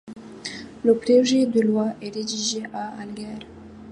Le 0.83 0.95
projet 0.97 1.45
de 1.45 1.61
loi 1.61 1.89
est 2.01 2.09
rédigé 2.15 2.63
à 2.73 2.99
Alger. 2.99 3.37